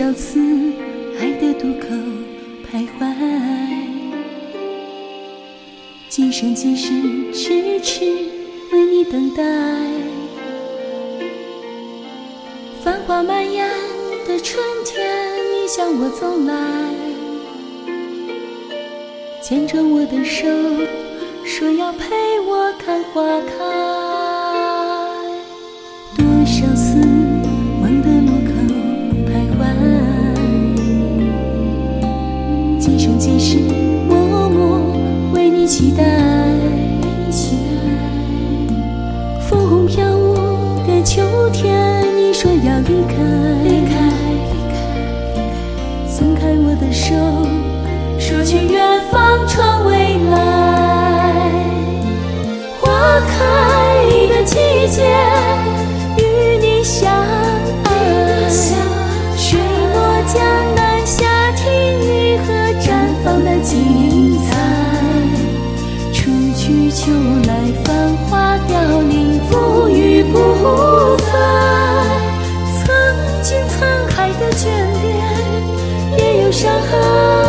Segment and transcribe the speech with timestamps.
[0.00, 0.40] 多少次，
[1.18, 1.88] 爱的渡口
[2.64, 3.14] 徘徊，
[6.08, 6.88] 今生今世，
[7.34, 8.06] 痴痴
[8.72, 9.44] 为你等待。
[12.82, 13.68] 繁花满眼
[14.26, 16.54] 的春天，你向我走来，
[19.42, 20.46] 牵着我的手，
[21.44, 23.59] 说要陪我看花开。
[33.20, 33.58] 即使
[34.08, 34.80] 默默
[35.34, 36.02] 为你期待。
[39.46, 40.34] 枫红飘舞
[40.86, 41.20] 的秋
[41.52, 43.14] 天，你说要离开，
[43.62, 43.92] 离开，
[44.42, 44.74] 离开，
[46.08, 47.14] 松开我的手，
[48.18, 48.80] 说去远
[49.12, 50.34] 方闯未来。
[52.80, 53.36] 花开
[54.30, 54.56] 的季
[54.88, 55.04] 节，
[66.70, 67.10] 去秋
[67.48, 67.52] 来，
[67.84, 71.32] 繁花凋零，风雨不再。
[72.78, 72.86] 曾
[73.42, 74.66] 经沧海的眷
[75.02, 75.10] 恋，
[76.16, 77.39] 也有伤害。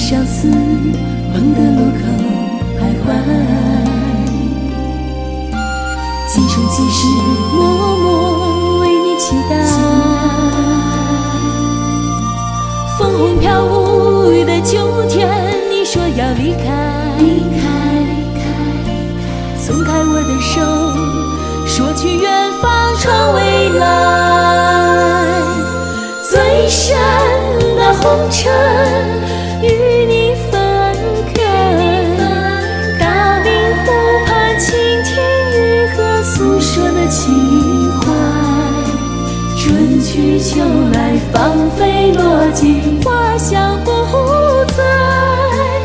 [0.00, 2.00] 多少次梦的路口
[2.78, 3.06] 徘徊，
[6.26, 7.06] 今生今世
[7.54, 7.60] 默
[7.98, 9.52] 默为你期待。
[12.98, 15.28] 枫红飘舞的秋天，
[15.70, 16.64] 你说要离开，
[17.18, 17.60] 离开，
[18.08, 18.40] 离开，
[18.86, 18.88] 离
[19.20, 19.22] 开，
[19.58, 20.62] 松开我的手，
[21.66, 23.84] 说去远方闯未来。
[26.26, 26.96] 最深
[27.76, 28.50] 的红尘
[39.80, 40.60] 春去秋
[40.92, 43.90] 来芳菲落尽花香不
[44.76, 45.79] 再。